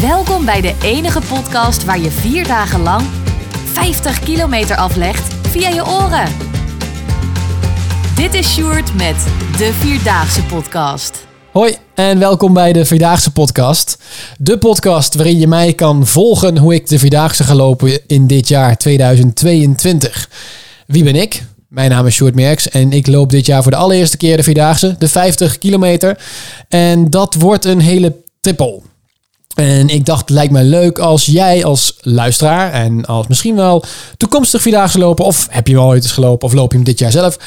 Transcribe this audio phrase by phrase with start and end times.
[0.00, 3.02] Welkom bij de enige podcast waar je vier dagen lang
[3.72, 6.28] 50 kilometer aflegt via je oren.
[8.16, 9.16] Dit is Sjoerd met
[9.58, 11.26] de Vierdaagse Podcast.
[11.52, 13.98] Hoi en welkom bij de Vierdaagse Podcast.
[14.38, 18.48] De podcast waarin je mij kan volgen hoe ik de Vierdaagse ga lopen in dit
[18.48, 20.30] jaar 2022.
[20.86, 21.42] Wie ben ik?
[21.68, 24.42] Mijn naam is Sjoerd Merks en ik loop dit jaar voor de allereerste keer de
[24.42, 26.18] Vierdaagse, de 50 kilometer.
[26.68, 28.80] En dat wordt een hele triple.
[29.56, 33.84] En ik dacht, lijkt mij leuk als jij als luisteraar en als misschien wel
[34.16, 36.98] toekomstig Vierdaagse loper, of heb je wel ooit eens gelopen of loop je hem dit
[36.98, 37.38] jaar zelf,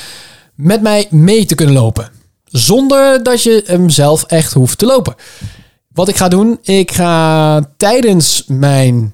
[0.55, 2.09] met mij mee te kunnen lopen.
[2.45, 5.15] Zonder dat je hem zelf echt hoeft te lopen.
[5.93, 9.13] Wat ik ga doen, ik ga tijdens mijn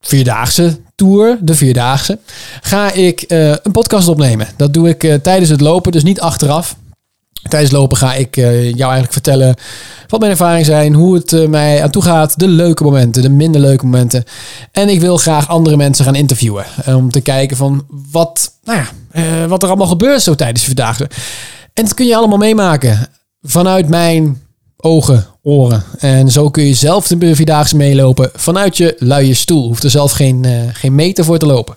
[0.00, 2.18] vierdaagse tour, de vierdaagse,
[2.60, 4.48] ga ik uh, een podcast opnemen.
[4.56, 6.76] Dat doe ik uh, tijdens het lopen, dus niet achteraf.
[7.48, 9.54] Tijdens lopen ga ik uh, jou eigenlijk vertellen
[10.06, 13.60] wat mijn ervaringen zijn, hoe het mij aan toe gaat, de leuke momenten, de minder
[13.60, 14.24] leuke momenten.
[14.72, 19.46] En ik wil graag andere mensen gaan interviewen om te kijken van wat, nou ja,
[19.46, 21.08] wat er allemaal gebeurt zo tijdens de vierdaagse.
[21.74, 23.08] En dat kun je allemaal meemaken
[23.42, 24.42] vanuit mijn
[24.76, 25.84] ogen, oren.
[25.98, 29.66] En zo kun je zelf de Vierdaagse meelopen vanuit je luie stoel.
[29.66, 31.76] Hoeft er zelf geen, geen meter voor te lopen.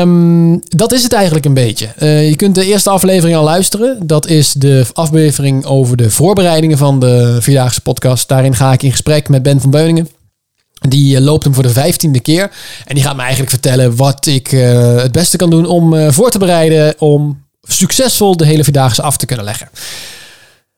[0.00, 1.88] Um, dat is het eigenlijk een beetje.
[1.98, 4.06] Uh, je kunt de eerste aflevering al luisteren.
[4.06, 8.28] Dat is de aflevering over de voorbereidingen van de Vierdaagse podcast.
[8.28, 10.08] Daarin ga ik in gesprek met Ben van Beuningen.
[10.88, 12.50] Die uh, loopt hem voor de vijftiende keer.
[12.86, 16.38] En die gaat me eigenlijk vertellen wat ik het beste kan doen om voor te
[16.38, 16.94] bereiden.
[16.98, 19.68] Om succesvol de hele Vierdaagse af te kunnen leggen.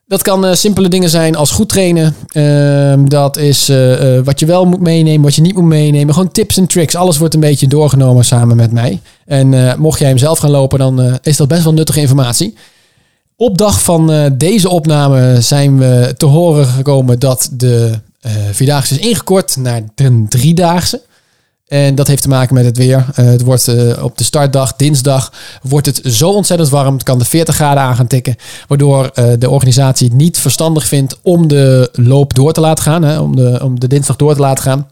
[0.06, 2.16] Dat kan simpele dingen zijn als goed trainen.
[2.32, 3.72] Uh, dat is
[4.24, 6.14] wat je wel moet meenemen, wat je niet moet meenemen.
[6.14, 6.94] Gewoon tips en tricks.
[6.94, 9.00] Alles wordt een beetje doorgenomen samen met mij.
[9.32, 12.54] En mocht jij hem zelf gaan lopen, dan is dat best wel nuttige informatie.
[13.36, 17.98] Op dag van deze opname zijn we te horen gekomen dat de
[18.52, 21.02] Vierdaagse is ingekort naar de Driedaagse.
[21.66, 23.06] En dat heeft te maken met het weer.
[23.12, 23.68] Het wordt
[24.02, 26.94] op de startdag, dinsdag, wordt het zo ontzettend warm.
[26.94, 28.36] Het kan de 40 graden aan gaan tikken.
[28.68, 33.02] Waardoor de organisatie het niet verstandig vindt om de loop door te laten gaan.
[33.02, 34.86] Hè, om, de, om de dinsdag door te laten gaan.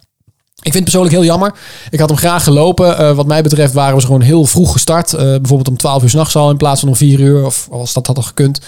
[0.63, 1.55] Ik vind het persoonlijk heel jammer.
[1.91, 3.01] Ik had hem graag gelopen.
[3.01, 5.13] Uh, wat mij betreft waren we gewoon heel vroeg gestart.
[5.13, 7.45] Uh, bijvoorbeeld om 12 uur s'nachts al in plaats van om 4 uur.
[7.45, 8.61] Of als dat had al gekund.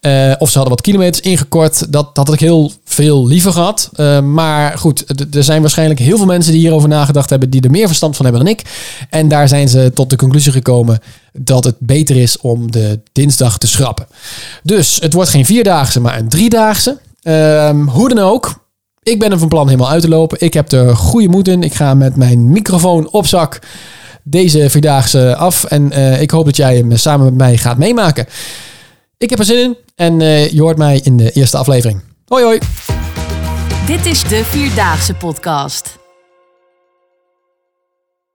[0.00, 1.92] Uh, of ze hadden wat kilometers ingekort.
[1.92, 3.90] Dat, dat had ik heel veel liever gehad.
[4.22, 5.04] maar goed,
[5.34, 7.50] er zijn waarschijnlijk heel veel mensen die hierover nagedacht hebben.
[7.50, 8.62] Die er meer verstand van hebben dan ik.
[9.10, 10.98] En daar zijn ze tot de conclusie gekomen
[11.32, 14.06] dat het beter is om de dinsdag te schrappen.
[14.62, 16.98] Dus het wordt geen vierdaagse, maar een driedaagse.
[17.22, 18.61] Ehm, hoe dan ook,
[19.02, 20.40] ik ben er van plan helemaal uit te lopen.
[20.40, 21.62] Ik heb er goede moed in.
[21.62, 23.58] Ik ga met mijn microfoon op zak
[24.22, 25.64] deze vierdaagse af.
[25.64, 28.26] En uh, ik hoop dat jij hem samen met mij gaat meemaken.
[29.18, 32.00] Ik heb er zin in en uh, je hoort mij in de eerste aflevering.
[32.26, 32.58] Hoi hoi.
[33.86, 36.01] Dit is de Vierdaagse podcast.